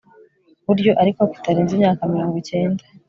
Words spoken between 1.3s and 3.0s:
kitarenza imyaka mirongo icyenda